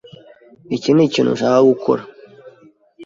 Iki 0.75 0.89
nikintu 0.93 1.31
nshaka 1.35 1.59
gukora. 1.69 2.03